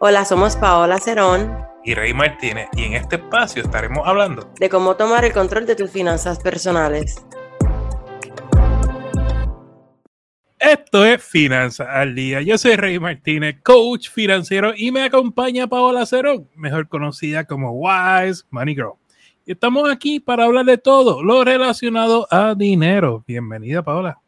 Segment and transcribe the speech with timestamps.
[0.00, 4.94] Hola, somos Paola Cerón y Rey Martínez y en este espacio estaremos hablando de cómo
[4.94, 7.26] tomar el control de tus finanzas personales.
[10.56, 12.40] Esto es Finanzas al Día.
[12.42, 18.44] Yo soy Rey Martínez, coach financiero y me acompaña Paola Cerón, mejor conocida como Wise
[18.50, 18.92] Money Girl.
[19.46, 23.24] Y estamos aquí para hablar de todo lo relacionado a dinero.
[23.26, 24.20] Bienvenida, Paola.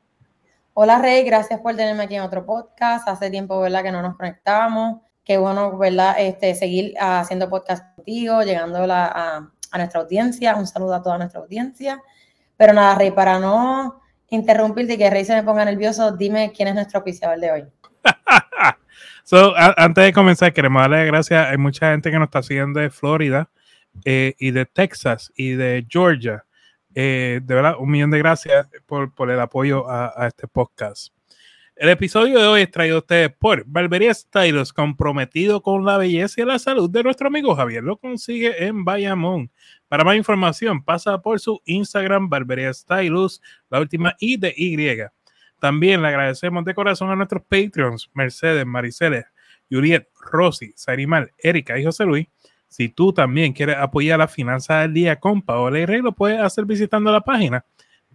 [0.75, 1.23] Hola, Rey.
[1.23, 3.07] Gracias por tenerme aquí en otro podcast.
[3.07, 6.17] Hace tiempo, ¿verdad?, que no nos conectamos qué bueno, ¿verdad?
[6.18, 10.57] Este, seguir haciendo podcast contigo, llegando a, nuestra audiencia.
[10.57, 12.03] Un saludo a toda nuestra audiencia.
[12.57, 16.68] Pero nada, Rey, para no interrumpirte y que Rey se me ponga nervioso, dime quién
[16.68, 17.67] es nuestro oficiador de hoy.
[19.76, 21.48] antes de comenzar, queremos darle gracias.
[21.48, 23.50] Hay mucha gente que nos está siguiendo de Florida
[24.04, 26.45] eh, y de Texas y de Georgia.
[26.95, 31.12] Eh, de verdad, un millón de gracias por, el apoyo a este podcast.
[31.80, 36.42] El episodio de hoy es traído a ustedes por Barbería Stylos, comprometido con la belleza
[36.42, 37.83] y la salud de nuestro amigo Javier.
[37.83, 39.50] Lo consigue en Bayamón.
[39.89, 44.77] Para más información, pasa por su Instagram, Barbería Stylus, la última I de Y.
[45.59, 49.25] También le agradecemos de corazón a nuestros Patreons, Mercedes, Mariceles,
[49.70, 52.27] Yuriet, Rosy, Sarimal, Erika y José Luis.
[52.69, 56.41] Si tú también quieres apoyar la finanza del día con Paola y Rey, lo puedes
[56.41, 57.65] hacer visitando la página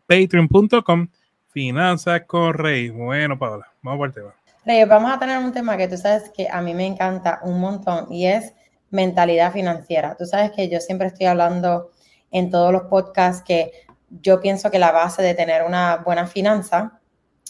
[0.05, 1.07] patreon.com
[1.55, 2.89] Finanzas con Rey.
[2.89, 4.35] Bueno, Paola, vamos por el tema.
[4.65, 7.61] Rey, vamos a tener un tema que tú sabes que a mí me encanta un
[7.61, 8.53] montón y es
[8.89, 10.17] mentalidad financiera.
[10.19, 11.91] Tú sabes que yo siempre estoy hablando
[12.29, 13.71] en todos los podcasts que
[14.09, 16.99] yo pienso que la base de tener una buena finanza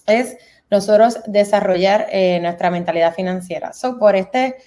[0.05, 0.37] es
[0.69, 3.73] nosotros desarrollar eh, nuestra mentalidad financiera.
[3.73, 4.57] So, por este,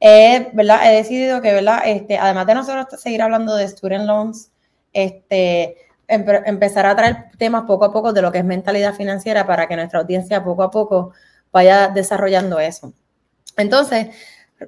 [0.00, 0.92] eh, ¿verdad?
[0.92, 1.80] He decidido que, ¿verdad?
[1.86, 4.52] Este, además de nosotros seguir hablando de student loans,
[4.92, 9.66] este, empezar a traer temas poco a poco de lo que es mentalidad financiera para
[9.66, 11.12] que nuestra audiencia poco a poco
[11.52, 12.92] vaya desarrollando eso.
[13.56, 14.08] Entonces,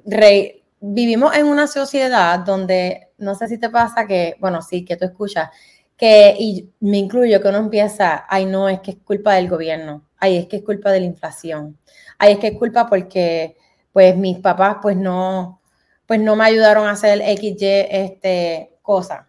[0.05, 4.97] Rey, vivimos en una sociedad donde, no sé si te pasa que, bueno, sí, que
[4.97, 5.49] tú escuchas,
[5.97, 10.05] que, y me incluyo, que uno empieza, ay, no, es que es culpa del gobierno,
[10.17, 11.77] ay, es que es culpa de la inflación,
[12.17, 13.57] ay, es que es culpa porque,
[13.93, 15.61] pues, mis papás, pues, no,
[16.05, 19.27] pues, no me ayudaron a hacer XY, este, cosa.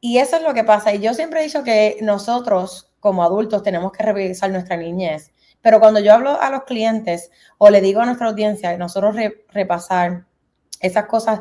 [0.00, 0.94] Y eso es lo que pasa.
[0.94, 5.32] Y yo siempre he dicho que nosotros como adultos tenemos que revisar nuestra niñez.
[5.62, 9.16] Pero cuando yo hablo a los clientes o le digo a nuestra audiencia, nosotros
[9.48, 10.24] repasar
[10.80, 11.40] esas cosas,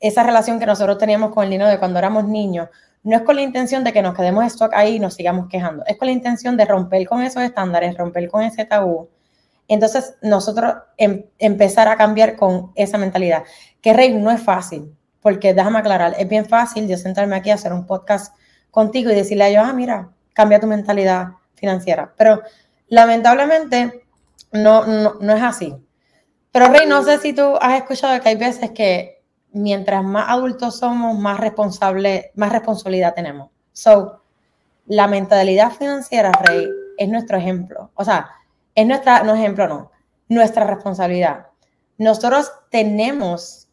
[0.00, 2.68] esa relación que nosotros teníamos con el dinero de cuando éramos niños,
[3.02, 5.84] no es con la intención de que nos quedemos stock ahí y nos sigamos quejando,
[5.86, 9.08] es con la intención de romper con esos estándares, romper con ese tabú.
[9.68, 13.44] Entonces, nosotros em, empezar a cambiar con esa mentalidad,
[13.80, 17.54] que Rey no es fácil, porque déjame aclarar, es bien fácil yo sentarme aquí a
[17.54, 18.34] hacer un podcast
[18.70, 22.12] contigo y decirle a ellos, ah, mira, cambia tu mentalidad financiera.
[22.16, 22.42] Pero
[22.88, 24.04] lamentablemente
[24.52, 25.74] no, no, es así.
[26.52, 29.22] Pero Rey, no sé si tú has escuchado que hay veces que
[29.52, 33.50] mientras más adultos somos, más responsable, más responsabilidad tenemos.
[33.72, 34.22] So,
[34.86, 37.90] la mentalidad financiera, Rey, es nuestro ejemplo.
[37.94, 38.30] O sea,
[38.74, 39.92] es nuestra, no ejemplo, no,
[40.28, 41.46] nuestra responsabilidad.
[41.98, 43.68] Nosotros tenemos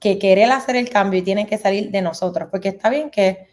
[0.00, 3.46] que querer hacer el cambio y tiene que salir de nosotros, porque está bien que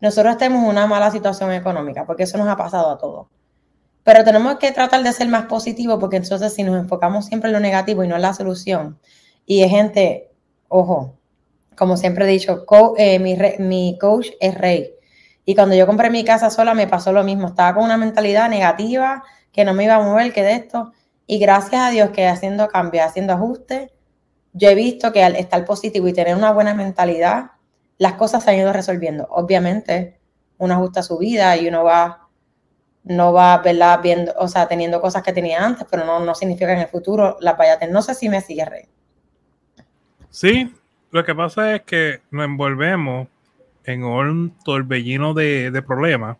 [0.00, 3.28] nosotros estemos en una mala situación económica, porque eso nos ha pasado a todos.
[4.02, 7.52] Pero tenemos que tratar de ser más positivos, porque entonces si nos enfocamos siempre en
[7.52, 8.98] lo negativo y no en la solución,
[9.44, 10.30] y es gente,
[10.68, 11.18] ojo,
[11.76, 12.64] como siempre he dicho,
[12.96, 14.94] eh, mi, mi coach es rey.
[15.44, 18.48] Y cuando yo compré mi casa sola me pasó lo mismo, estaba con una mentalidad
[18.48, 19.22] negativa,
[19.52, 20.92] que no me iba a mover, que de esto,
[21.26, 23.90] y gracias a Dios que haciendo cambios, haciendo ajustes,
[24.52, 27.52] yo he visto que al estar positivo y tener una buena mentalidad,
[27.98, 29.26] las cosas se han ido resolviendo.
[29.30, 30.18] Obviamente,
[30.58, 32.28] uno ajusta su vida y uno va,
[33.04, 34.00] no va, ¿verdad?
[34.02, 36.88] Viendo, o sea, teniendo cosas que tenía antes, pero no, no significa que en el
[36.88, 37.86] futuro las vaya a.
[37.86, 38.84] No sé si me sigue, Rey.
[40.30, 40.72] Sí,
[41.10, 43.28] lo que pasa es que nos envolvemos
[43.84, 46.36] en un torbellino de, de problemas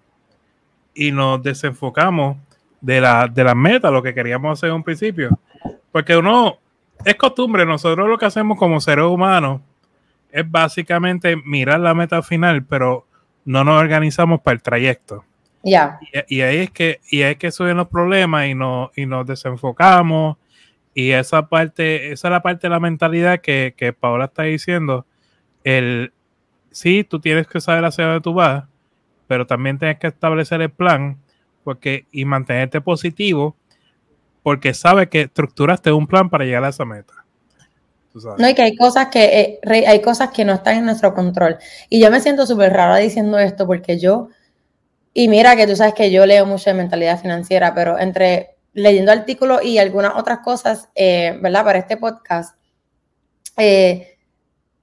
[0.95, 2.37] y nos desenfocamos
[2.81, 5.39] de la, de la meta, lo que queríamos hacer en un principio.
[5.93, 6.59] Porque uno,
[7.05, 9.61] es costumbre, nosotros lo que hacemos como seres humanos
[10.31, 13.07] es básicamente mirar la meta final, pero
[13.45, 15.25] no nos organizamos para el trayecto.
[15.63, 15.99] Ya.
[16.29, 19.27] Y, ahí es que, y ahí es que suben los problemas y, no, y nos
[19.27, 20.37] desenfocamos.
[20.95, 25.05] Y esa parte, esa es la parte de la mentalidad que, que Paola está diciendo.
[25.65, 26.13] El
[26.71, 28.65] sí, tú tienes que saber hacia dónde tú vas,
[29.27, 31.19] pero también tienes que establecer el plan
[31.65, 33.57] porque, y mantenerte positivo
[34.43, 37.15] porque sabe que estructuraste un plan para llegar a esa meta.
[38.39, 41.59] No, y que hay cosas que, eh, hay cosas que no están en nuestro control.
[41.89, 44.29] Y yo me siento súper rara diciendo esto porque yo,
[45.15, 49.13] y mira que tú sabes que yo leo mucho de mentalidad financiera, pero entre leyendo
[49.13, 51.65] artículos y algunas otras cosas, eh, ¿verdad?
[51.65, 52.57] Para este podcast,
[53.57, 54.19] eh,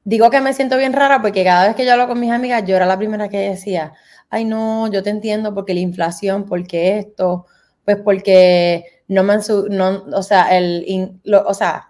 [0.03, 2.63] digo que me siento bien rara porque cada vez que yo hablo con mis amigas,
[2.65, 3.93] yo era la primera que decía,
[4.29, 7.45] ay no, yo te entiendo porque la inflación, porque esto,
[7.83, 11.87] pues porque no me han no, o sea, el, o sea,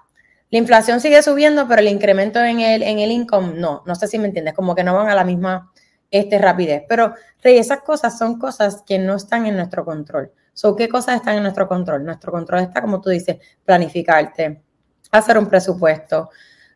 [0.49, 4.07] la inflación sigue subiendo, pero el incremento en el, en el income, no, no sé
[4.07, 5.71] si me entiendes, como que no van a la misma
[6.09, 6.83] este, rapidez.
[6.87, 10.31] Pero, Rey, esas cosas son cosas que no están en nuestro control.
[10.53, 12.05] So, ¿Qué cosas están en nuestro control?
[12.05, 14.61] Nuestro control está, como tú dices, planificarte,
[15.11, 16.29] hacer un presupuesto,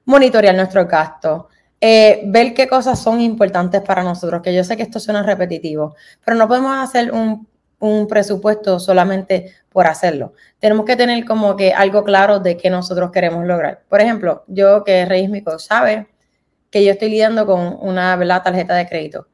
[0.05, 1.45] monitorear nuestros gastos,
[1.79, 5.95] eh, ver qué cosas son importantes para nosotros, que yo sé que esto suena repetitivo,
[6.23, 7.47] pero no podemos hacer un,
[7.81, 10.33] un presupuesto solamente por hacerlo.
[10.60, 13.81] Tenemos que tener como que algo claro de qué nosotros queremos lograr.
[13.89, 16.07] Por ejemplo, yo que Reyes Mico sabe
[16.69, 18.44] que yo estoy lidiando con una ¿verdad?
[18.44, 19.28] tarjeta de crédito.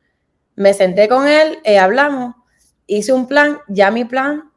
[0.56, 2.36] Me senté con él, eh, hablamos,
[2.88, 4.52] hice un plan, ya mi plan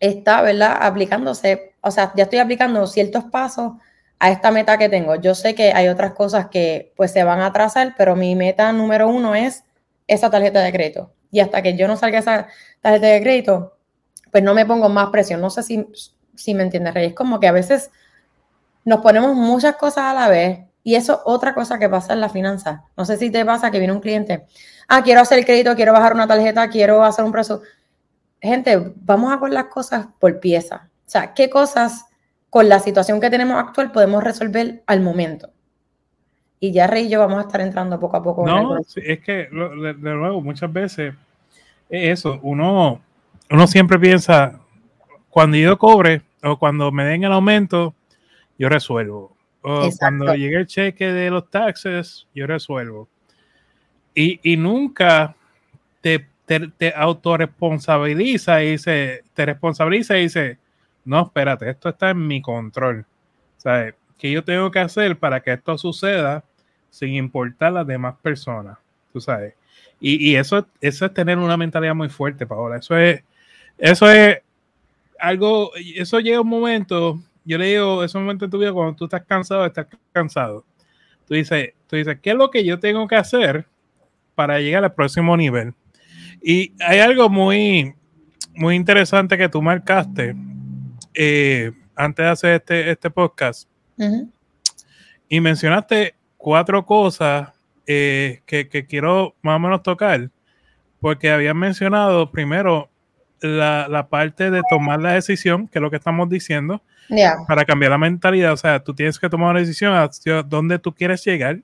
[0.00, 0.78] está, ¿verdad?
[0.80, 3.72] Aplicándose, o sea, ya estoy aplicando ciertos pasos
[4.18, 5.16] a esta meta que tengo.
[5.16, 8.72] Yo sé que hay otras cosas que pues se van a atrasar, pero mi meta
[8.72, 9.64] número uno es
[10.06, 11.12] esa tarjeta de crédito.
[11.30, 12.46] Y hasta que yo no salga esa
[12.86, 13.76] tarjeta de crédito,
[14.30, 15.40] pues no me pongo más presión.
[15.40, 15.86] No sé si,
[16.34, 17.06] si me entiendes, Rey.
[17.06, 17.90] Es como que a veces
[18.84, 22.28] nos ponemos muchas cosas a la vez y eso otra cosa que pasa en la
[22.28, 22.84] finanza.
[22.96, 24.46] No sé si te pasa que viene un cliente,
[24.86, 27.60] ah, quiero hacer crédito, quiero bajar una tarjeta, quiero hacer un precio.
[28.40, 30.88] Gente, vamos a con las cosas por pieza.
[31.06, 32.06] O sea, ¿qué cosas
[32.50, 35.50] con la situación que tenemos actual podemos resolver al momento?
[36.60, 38.46] Y ya Rey y yo vamos a estar entrando poco a poco.
[38.46, 41.14] No, es que de, nuevo, muchas veces
[41.88, 43.00] eso, uno,
[43.50, 44.60] uno siempre piensa,
[45.30, 47.94] cuando yo cobre o cuando me den el aumento,
[48.58, 49.36] yo resuelvo
[49.98, 53.08] cuando llegue el cheque de los taxes, yo resuelvo.
[54.14, 55.34] Y, nunca
[56.00, 60.58] te, te, autorresponsabiliza y dice, te responsabiliza y dice,
[61.04, 63.04] no, espérate, esto está en mi control.
[63.58, 63.94] ¿Sabes?
[64.16, 66.44] ¿Qué yo tengo que hacer para que esto suceda
[66.88, 68.78] sin importar las demás personas?
[69.12, 69.54] Tú sabes.
[70.00, 72.76] Y, y eso, eso es tener una mentalidad muy fuerte, Paola.
[72.76, 73.22] Eso es,
[73.78, 74.38] eso es
[75.18, 79.04] algo, eso llega un momento yo le digo, ese momento en tu vida cuando tú
[79.04, 80.64] estás cansado, estás cansado.
[81.26, 83.66] Tú dices, tú dices, ¿qué es lo que yo tengo que hacer
[84.34, 85.72] para llegar al próximo nivel?
[86.42, 87.94] Y hay algo muy,
[88.56, 90.34] muy interesante que tú marcaste
[91.14, 93.68] eh, antes de hacer este, este podcast.
[95.28, 97.50] Y mencionaste cuatro cosas
[97.86, 100.30] eh, que, que, quiero más o menos tocar,
[101.00, 102.90] porque habías mencionado primero
[103.40, 106.82] la, la, parte de tomar la decisión, que es lo que estamos diciendo,
[107.46, 108.52] para cambiar la mentalidad.
[108.52, 111.60] O sea, tú tienes que tomar una decisión hacia dónde tú quieres llegar.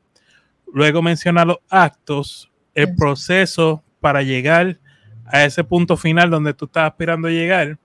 [0.73, 4.79] Luego menciona los actos, el proceso para llegar
[5.27, 7.79] a ese punto final donde tú estás aspirando a llegar.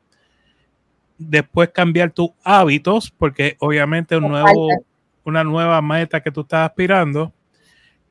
[1.18, 4.69] Después cambiar tus hábitos, porque obviamente un nuevo,
[5.24, 7.33] una nueva meta que tú estás aspirando.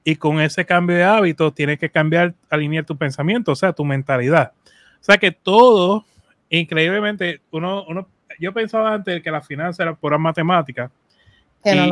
[0.08, 3.85] Y con ese cambio de hábitos tienes que cambiar, alinear tu pensamiento, o sea, tu
[3.85, 4.53] mentalidad.
[5.00, 6.05] O sea que todo,
[6.49, 8.06] increíblemente, uno, uno
[8.38, 10.93] yo pensaba antes que la finanza era pura matemática.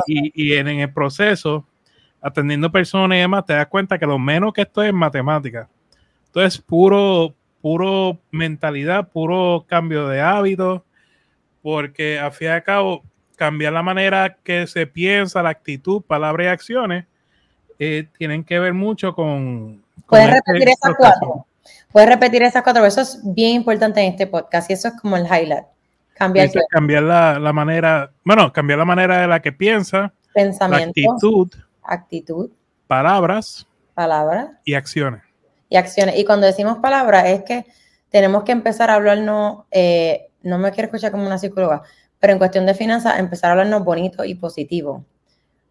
[0.06, 1.66] y, en, el proceso,
[2.22, 5.68] atendiendo personas y demás, te das cuenta que lo menos que esto es matemática.
[6.26, 10.82] Entonces, puro, puro mentalidad, puro cambio de hábitos,
[11.62, 13.02] porque a fin y al cabo,
[13.34, 17.06] cambiar la manera que se piensa, la actitud, palabras y acciones,
[17.78, 19.82] eh, tienen que ver mucho con...
[20.06, 21.46] ¿Puedes este repetir esas cuatro?
[21.92, 22.84] Puedes repetir esas cuatro.
[22.84, 25.64] Eso es bien importante en este podcast y eso es como el highlight.
[26.14, 31.50] Cambiar, cambiar la, manera, bueno, cambiar la manera de la que piensa, pensamiento, actitud,
[31.82, 32.50] actitud,
[32.86, 35.22] palabras, palabras y acciones.
[35.68, 36.16] Y acciones.
[36.16, 37.66] Y cuando decimos palabras es que
[38.10, 41.82] tenemos que empezar a hablarnos, eh, no me quiero escuchar como una psicóloga,
[42.20, 45.04] pero en cuestión de finanzas, empezar a hablarnos bonito y positivo.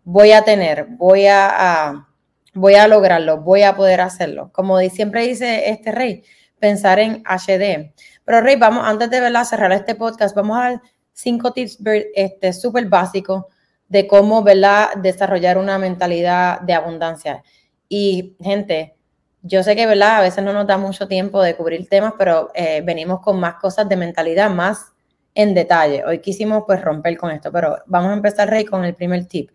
[0.05, 2.07] Voy a tener, voy a,
[2.53, 4.51] voy a lograrlo, voy a poder hacerlo.
[4.51, 6.24] Como siempre dice este rey,
[6.60, 7.93] pensar en HD.
[8.25, 9.43] Pero Rey, vamos, antes de ¿verdad?
[9.45, 10.81] cerrar este podcast, vamos a dar
[11.13, 11.79] cinco tips
[12.15, 13.45] este, súper básicos
[13.88, 14.89] de cómo ¿verdad?
[14.95, 17.43] desarrollar una mentalidad de abundancia.
[17.88, 18.95] Y gente,
[19.41, 20.17] yo sé que ¿verdad?
[20.17, 23.55] a veces no nos da mucho tiempo de cubrir temas, pero eh, venimos con más
[23.55, 24.93] cosas de mentalidad, más
[25.36, 26.03] en detalle.
[26.05, 29.51] Hoy quisimos pues romper con esto, pero vamos a empezar, Rey, con el primer tip.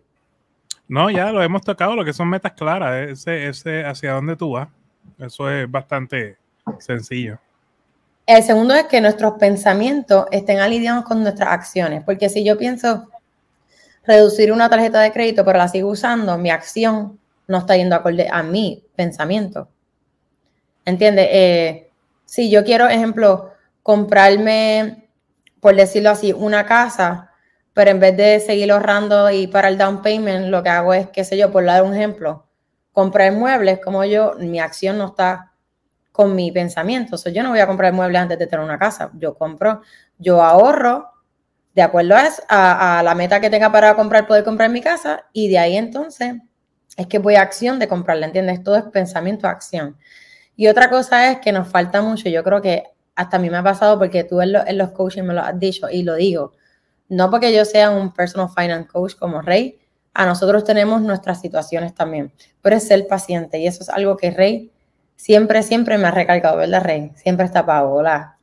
[0.89, 4.51] No, ya lo hemos tocado, lo que son metas claras, ese, ese hacia dónde tú
[4.53, 4.67] vas.
[5.19, 6.37] Eso es bastante
[6.79, 7.37] sencillo.
[8.25, 13.07] El segundo es que nuestros pensamientos estén alineados con nuestras acciones, porque si yo pienso
[14.05, 18.27] reducir una tarjeta de crédito, pero la sigo usando, mi acción no está yendo acorde
[18.31, 19.69] a mi pensamiento.
[20.85, 21.27] ¿Entiendes?
[21.31, 21.89] Eh,
[22.25, 23.51] si yo quiero, ejemplo,
[23.83, 25.07] comprarme,
[25.59, 27.28] por decirlo así, una casa,
[27.79, 31.07] pero en vez de seguir ahorrando y para el down payment, lo que hago es,
[31.11, 32.45] qué sé yo, por dar un ejemplo,
[32.91, 35.53] comprar muebles, como yo, mi acción no está
[36.11, 37.15] con mi pensamiento.
[37.15, 39.11] O sea, yo no voy a comprar muebles antes de tener una casa.
[39.13, 39.81] Yo compro,
[40.17, 41.09] yo ahorro
[41.73, 42.15] de acuerdo
[42.49, 45.77] a, a, la meta que tenga para comprar, poder comprar mi casa y de ahí
[45.77, 46.33] entonces
[46.97, 48.61] es que voy a acción de comprarla, ¿entiendes?
[48.61, 49.95] Todo es pensamiento, acción.
[50.57, 52.83] Y otra cosa es que nos falta mucho, yo creo que
[53.15, 55.57] hasta a mí me ha pasado porque tú en, en los coaching me lo has
[55.57, 56.51] dicho y lo digo,
[57.09, 59.79] no porque yo sea un personal finance coach como Rey,
[60.13, 64.31] a nosotros tenemos nuestras situaciones también, pero es ser paciente y eso es algo que
[64.31, 64.71] Rey
[65.15, 67.11] siempre, siempre me ha recalcado, ¿verdad, Rey?
[67.15, 68.37] Siempre está pago, hola.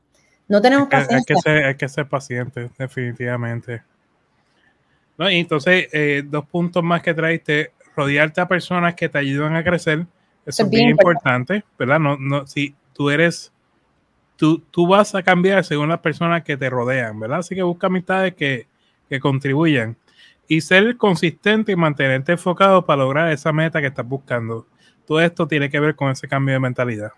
[0.48, 1.16] No tenemos paciencia.
[1.16, 3.82] Hay que, ser, hay que ser paciente, definitivamente.
[5.18, 9.56] No, y entonces, eh, dos puntos más que traiste, rodearte a personas que te ayudan
[9.56, 10.06] a crecer,
[10.44, 11.98] eso es bien, importante, ¿verdad?
[11.98, 13.52] No, no, si tú eres,
[14.36, 17.40] tú, tú vas a cambiar según las personas que te rodean, ¿verdad?
[17.40, 18.66] Así que busca amistades que,
[19.08, 19.96] que contribuyan
[20.48, 24.66] y ser consistente y mantenerte enfocado para lograr esa meta que estás buscando.
[25.06, 27.12] Todo esto tiene que ver con ese cambio de mentalidad.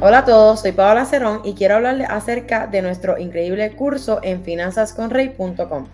[0.00, 4.42] Hola a todos, soy Paola Cerón y quiero hablarles acerca de nuestro increíble curso en
[4.42, 5.86] finanzasconrey.com.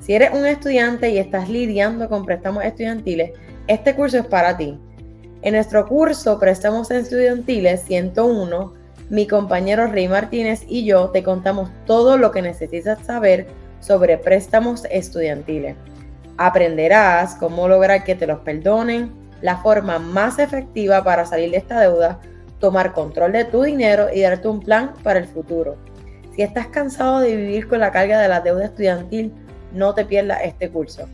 [0.00, 3.32] Si eres un estudiante y estás lidiando con préstamos estudiantiles,
[3.66, 4.78] este curso es para ti.
[5.42, 8.72] En nuestro curso Préstamos Estudiantiles 101,
[9.10, 13.46] mi compañero Rey Martínez y yo te contamos todo lo que necesitas saber
[13.80, 15.76] sobre préstamos estudiantiles.
[16.38, 19.12] Aprenderás cómo lograr que te los perdonen,
[19.42, 22.18] la forma más efectiva para salir de esta deuda,
[22.58, 25.76] tomar control de tu dinero y darte un plan para el futuro.
[26.34, 29.34] Si estás cansado de vivir con la carga de la deuda estudiantil,
[29.72, 31.06] no te pierdas este curso.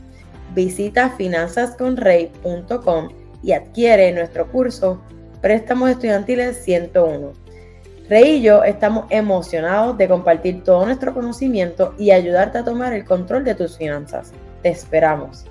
[0.55, 5.03] Visita finanzasconrey.com y adquiere nuestro curso
[5.41, 7.33] Préstamos Estudiantiles 101.
[8.09, 13.05] Rey y yo estamos emocionados de compartir todo nuestro conocimiento y ayudarte a tomar el
[13.05, 14.33] control de tus finanzas.
[14.63, 15.45] Te esperamos.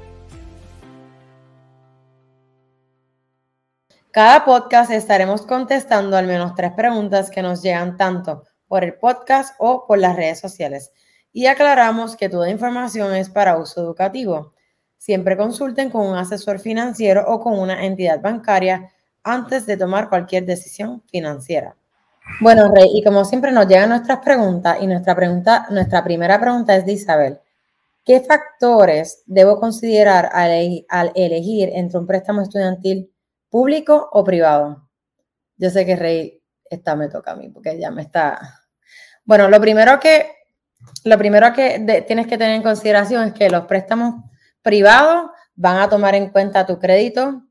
[4.12, 9.56] Cada podcast estaremos contestando al menos tres preguntas que nos llegan tanto por el podcast
[9.58, 10.92] o por las redes sociales.
[11.34, 14.54] Y aclaramos que toda información es para uso educativo.
[15.01, 18.91] Siempre consulten con un asesor financiero o con una entidad bancaria
[19.24, 21.75] antes de tomar cualquier decisión financiera.
[22.39, 26.75] Bueno, Rey, y como siempre nos llegan nuestras preguntas y nuestra pregunta, nuestra primera pregunta
[26.75, 27.39] es de Isabel.
[28.05, 33.12] ¿Qué factores debo considerar al, al elegir entre un préstamo estudiantil
[33.50, 34.88] ¿Público o privado?
[35.58, 38.39] Yo sé que Rey, esta me toca a mí porque ya me está...
[39.25, 40.29] Bueno, lo primero que,
[41.05, 44.25] lo primero que tienes que tener en consideración es que los préstamos
[44.62, 47.44] privados van a tomar en cuenta tu crédito,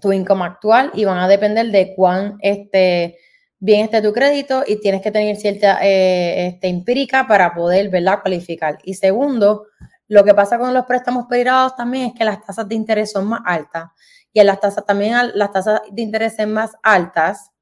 [0.00, 3.18] tu income actual y van a depender de cuán este,
[3.58, 8.20] bien esté tu crédito y tienes que tener cierta eh, este, empírica para poder ¿verdad?
[8.20, 8.78] cualificar.
[8.82, 9.66] Y segundo,
[10.08, 13.26] lo que pasa con los préstamos privados también es que las tasas de interés son
[13.26, 13.86] más altas
[14.34, 17.52] y en las tasas también las tasas de interés más altas,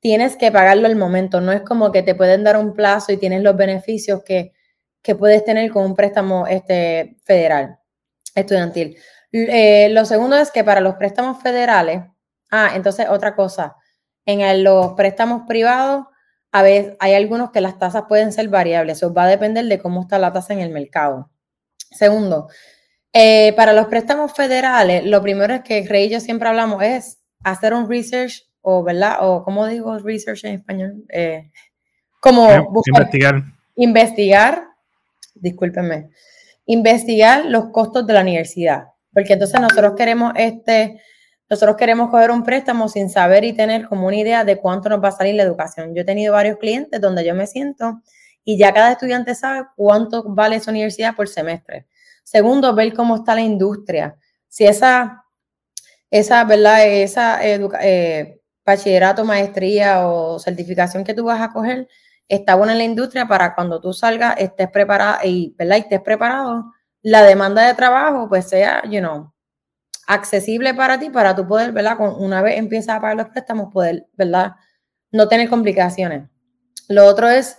[0.00, 1.40] tienes que pagarlo al momento.
[1.42, 4.52] No es como que te pueden dar un plazo y tienes los beneficios que,
[5.18, 7.78] puedes tener con un préstamo este, federal,
[8.40, 8.96] estudiantil.
[9.32, 12.02] Eh, lo segundo es que para los préstamos federales,
[12.50, 13.76] ah, entonces otra cosa,
[14.24, 16.06] en los préstamos privados,
[16.52, 19.78] a veces hay algunos que las tasas pueden ser variables, eso va a depender de
[19.78, 21.30] cómo está la tasa en el mercado.
[21.90, 22.48] Segundo,
[23.12, 27.18] eh, para los préstamos federales, lo primero es que Rey y yo siempre hablamos es
[27.44, 29.18] hacer un research o, ¿verdad?
[29.20, 31.04] O, ¿cómo digo research en español?
[31.08, 31.50] Eh,
[32.20, 32.48] como
[32.86, 33.42] investigar.
[33.76, 34.68] Investigar,
[35.34, 36.10] discúlpenme,
[36.66, 38.88] investigar los costos de la universidad.
[39.12, 41.00] Porque entonces nosotros queremos este,
[41.48, 45.02] nosotros queremos coger un préstamo sin saber y tener como una idea de cuánto nos
[45.02, 45.94] va a salir la educación.
[45.94, 48.02] Yo he tenido varios clientes donde yo me siento
[48.44, 51.86] y ya cada estudiante sabe cuánto vale su universidad por semestre.
[52.24, 54.16] Segundo, ver cómo está la industria.
[54.48, 55.24] Si esa,
[56.10, 56.84] esa ¿verdad?
[56.86, 61.88] Esa eh, bachillerato, maestría o certificación que tú vas a coger
[62.28, 65.78] está buena en la industria para cuando tú salgas estés preparada y, ¿verdad?
[65.78, 69.32] estés preparado, la demanda de trabajo pues sea, you know,
[70.06, 71.96] accesible para ti, para tú poder, ¿verdad?
[72.00, 74.52] una vez empiezas a pagar los préstamos, poder, ¿verdad?
[75.10, 76.28] No tener complicaciones.
[76.88, 77.58] Lo otro es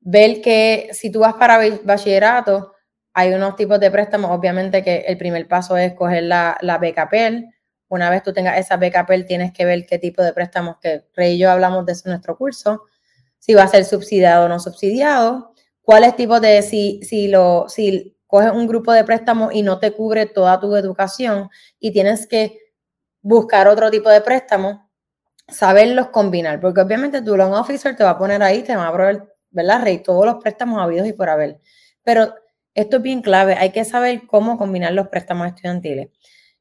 [0.00, 2.74] ver que si tú vas para bachillerato,
[3.12, 6.80] hay unos tipos de préstamos, obviamente que el primer paso es coger la, la.
[7.88, 11.34] Una vez tú tengas esa BKPL, tienes que ver qué tipo de préstamos, que Rey
[11.34, 12.82] y yo hablamos de eso en nuestro curso,
[13.44, 18.16] si va a ser subsidiado o no subsidiado, cuáles tipos de, si, si, lo, si
[18.26, 22.58] coges un grupo de préstamos y no te cubre toda tu educación y tienes que
[23.20, 24.90] buscar otro tipo de préstamo,
[25.46, 28.92] saberlos combinar, porque obviamente tu loan officer te va a poner ahí, te va a
[28.94, 29.98] proveer, ¿verdad, Rey?
[29.98, 31.60] Todos los préstamos habidos y por haber.
[32.02, 32.34] Pero
[32.72, 36.08] esto es bien clave, hay que saber cómo combinar los préstamos estudiantiles.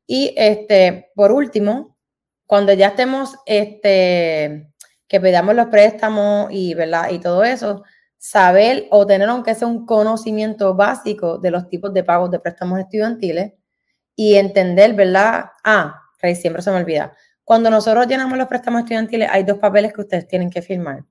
[0.05, 1.97] Y este, por último,
[2.45, 4.72] cuando ya estemos, este,
[5.13, 7.11] que pedamos los préstamos y, ¿verdad?
[7.11, 7.83] y todo eso,
[8.17, 12.79] saber o tener aunque sea un conocimiento básico de los tipos de pagos de préstamos
[12.79, 13.53] estudiantiles
[14.15, 15.51] y entender, ¿verdad?
[15.63, 17.15] Ah, Rey, siempre se me olvida.
[17.43, 21.05] Cuando nosotros llenamos los préstamos estudiantiles, hay dos papeles que ustedes tienen que firmar.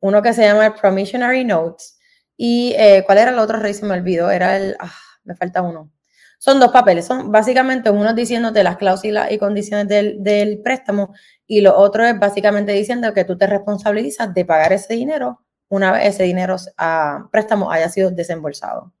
[0.00, 2.00] Uno que se llama el Promissionary Notes
[2.36, 3.74] y eh, ¿cuál era el otro, Rey?
[3.74, 4.28] Se me olvidó.
[4.28, 5.92] Era el, ah, me falta uno.
[6.38, 11.14] Son dos papeles, son básicamente uno diciéndote las cláusulas y condiciones del, préstamo
[11.46, 15.92] y lo otro es básicamente diciendo que tú te responsabilizas de pagar ese dinero una
[15.92, 18.92] vez ese dinero a préstamo haya sido desembolsado.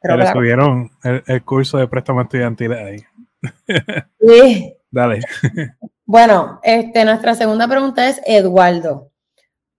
[0.00, 2.96] Pero le subieron el, curso de préstamo estudiantil ahí.
[4.20, 4.74] Sí.
[4.90, 5.20] Dale.
[6.06, 9.10] Bueno, este, nuestra segunda pregunta es, Eduardo,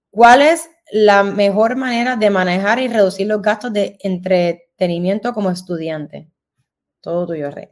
[0.10, 6.32] ¿cuál es la mejor manera de manejar y reducir los gastos de entretenimiento como estudiante?
[7.06, 7.68] Todo tuyo, Rey.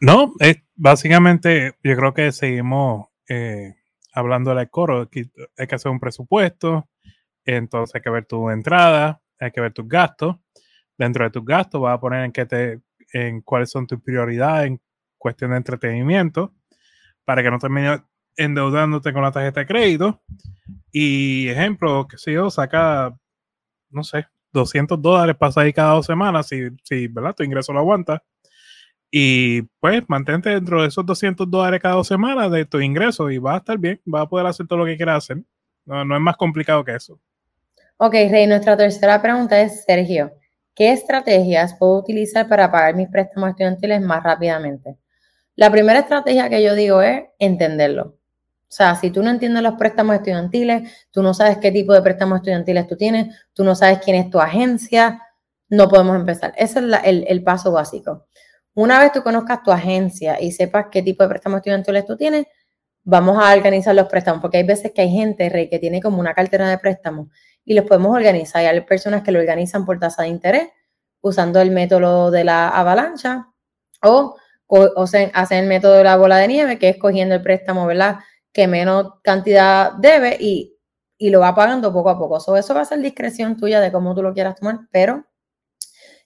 [0.00, 3.74] No, es, básicamente yo creo que seguimos eh,
[4.12, 5.10] hablando del coro.
[5.58, 6.88] Hay que hacer un presupuesto,
[7.44, 10.36] entonces hay que ver tu entrada, hay que ver tus gastos.
[10.96, 12.80] Dentro de tus gastos vas a poner en, qué te,
[13.12, 14.80] en cuáles son tus prioridades en
[15.18, 16.54] cuestión de entretenimiento
[17.24, 18.02] para que no termines
[18.36, 20.22] endeudándote con la tarjeta de crédito.
[20.92, 23.18] Y ejemplo, que si yo, saca,
[23.90, 27.34] no sé, 200 dólares para ahí cada dos semanas, si, si ¿verdad?
[27.34, 28.22] tu ingreso lo aguanta.
[29.10, 33.38] Y pues mantente dentro de esos 200 dólares cada dos semanas de tu ingreso y
[33.38, 35.42] va a estar bien, va a poder hacer todo lo que quieras hacer.
[35.84, 37.18] No, no es más complicado que eso.
[37.96, 40.32] Ok, Rey, nuestra tercera pregunta es, Sergio,
[40.74, 44.96] ¿qué estrategias puedo utilizar para pagar mis préstamos estudiantiles más rápidamente?
[45.56, 48.19] La primera estrategia que yo digo es entenderlo.
[48.70, 52.02] O sea, si tú no entiendes los préstamos estudiantiles, tú no sabes qué tipo de
[52.02, 55.20] préstamos estudiantiles tú tienes, tú no sabes quién es tu agencia,
[55.68, 56.52] no podemos empezar.
[56.56, 58.28] Ese es el, el, paso básico.
[58.74, 62.46] Una vez tú conozcas tu agencia y sepas qué tipo de préstamos estudiantiles tú tienes,
[63.02, 66.20] vamos a organizar los préstamos, porque hay veces que hay gente, Rey, que tiene como
[66.20, 67.26] una cartera de préstamos
[67.64, 68.62] y los podemos organizar.
[68.62, 70.68] Y hay personas que lo organizan por tasa de interés,
[71.20, 73.48] usando el método de la avalancha
[74.02, 74.36] o,
[74.68, 75.04] o,
[75.34, 78.20] hacen el método de la bola de nieve, que es cogiendo el préstamo, ¿verdad?
[78.52, 80.76] Que menos cantidad debe y,
[81.30, 82.38] lo va pagando poco a poco.
[82.56, 85.26] eso va a ser discreción tuya de cómo tú lo quieras tomar, pero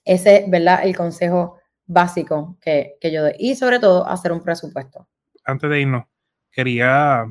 [0.05, 0.85] ese es, ¿verdad?
[0.85, 3.33] El consejo básico que, yo doy.
[3.37, 5.07] Y sobre todo, hacer un presupuesto.
[5.43, 6.05] Antes de irnos,
[6.51, 7.25] quería...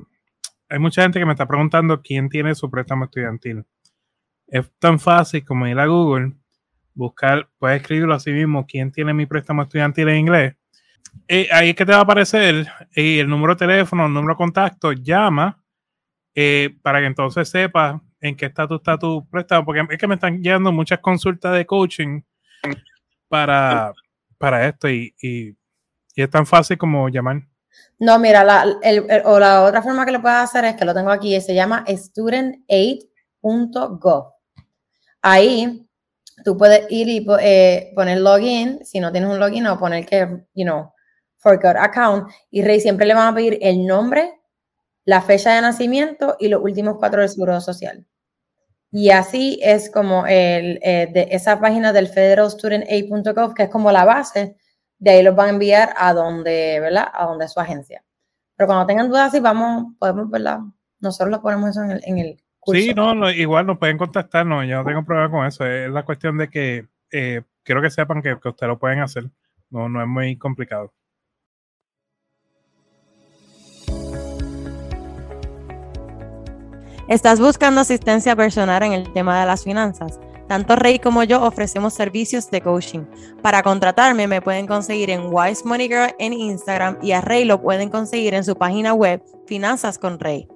[0.68, 3.64] Hay mucha gente que me está preguntando quién tiene su préstamo estudiantil.
[4.46, 6.32] Es tan fácil como ir a Google,
[6.92, 10.54] buscar, puedes escribirlo así mismo, quién tiene mi préstamo estudiantil en inglés
[11.26, 14.34] eh, ahí es que te va a aparecer eh, el número de teléfono, el número
[14.34, 15.58] de contacto, llama
[16.34, 20.16] eh, para que entonces sepas en qué estatus está tu préstamo, porque es que me
[20.16, 22.20] están llegando muchas consultas de coaching
[23.28, 23.92] para,
[24.38, 25.56] para esto y, y,
[26.14, 27.42] es tan fácil como llamar.
[27.98, 28.64] No, mira, la,
[29.24, 31.84] o la otra forma que lo puedes hacer es que lo tengo aquí, se llama
[31.88, 33.14] studentaid.gov.
[35.22, 35.88] Ahí
[36.44, 37.20] tú puedes ir y
[37.94, 40.93] poner login, si no tienes un login, o poner que, you know,
[41.44, 44.40] Forgot Account y Rey siempre le van a pedir el nombre,
[45.04, 48.06] la fecha de nacimiento y los últimos cuatro del Seguro Social.
[48.90, 54.04] Y así es como el, eh, de esa página del federalstudentaid.gov, que es como la
[54.04, 54.56] base,
[54.98, 57.08] de ahí los van a enviar a donde, ¿verdad?
[57.12, 58.02] A donde es su agencia.
[58.56, 60.60] Pero cuando tengan dudas, sí, vamos, podemos, ¿verdad?
[61.00, 62.80] Nosotros lo ponemos eso en el, en el curso.
[62.80, 65.66] Sí, no, igual nos pueden contactarnos, yo no tengo problema con eso.
[65.66, 69.24] Es la cuestión de que eh, quiero que sepan que, que ustedes lo pueden hacer.
[69.68, 70.94] No, no es muy complicado.
[77.06, 80.18] ¿Estás buscando asistencia personal en el tema de las finanzas?
[80.48, 83.04] Tanto Rey como yo ofrecemos servicios de coaching.
[83.42, 87.60] Para contratarme me pueden conseguir en Wise Money Girl en Instagram y a Rey lo
[87.60, 90.48] pueden conseguir en su página web Finanzas con Rey.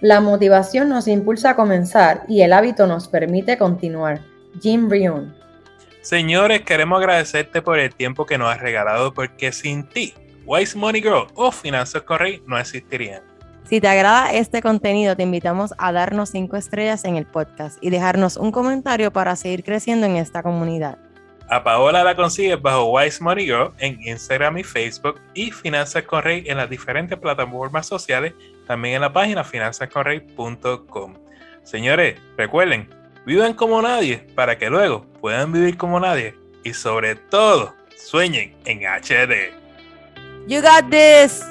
[0.00, 4.22] La motivación nos impulsa a comenzar y el hábito nos permite continuar.
[4.62, 5.36] Jim Brion.
[6.00, 10.14] Señores, queremos agradecerte por el tiempo que nos has regalado porque sin ti
[10.50, 13.22] Wise Money Girl o Finanzas Correy no existirían.
[13.68, 17.90] Si te agrada este contenido, te invitamos a darnos 5 estrellas en el podcast y
[17.90, 20.98] dejarnos un comentario para seguir creciendo en esta comunidad.
[21.48, 26.42] A Paola la consigues bajo Wise Money Girl en Instagram y Facebook y Finanzas Correy
[26.48, 28.34] en las diferentes plataformas sociales,
[28.66, 31.14] también en la página finanzascorrey.com.
[31.62, 32.92] Señores, recuerden,
[33.24, 36.34] vivan como nadie para que luego puedan vivir como nadie
[36.64, 39.59] y sobre todo Sueñen en HD.
[40.46, 41.44] You got this.